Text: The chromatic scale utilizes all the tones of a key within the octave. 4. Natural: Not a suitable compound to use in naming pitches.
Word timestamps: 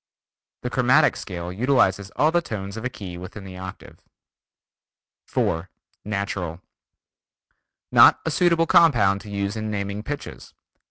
The 0.63 0.71
chromatic 0.71 1.15
scale 1.15 1.53
utilizes 1.53 2.09
all 2.15 2.31
the 2.31 2.41
tones 2.41 2.75
of 2.75 2.83
a 2.83 2.89
key 2.89 3.19
within 3.19 3.43
the 3.43 3.57
octave. 3.59 3.99
4. 5.27 5.69
Natural: 6.03 6.59
Not 7.91 8.19
a 8.25 8.31
suitable 8.31 8.65
compound 8.65 9.21
to 9.21 9.29
use 9.29 9.55
in 9.55 9.69
naming 9.69 10.01
pitches. 10.01 10.55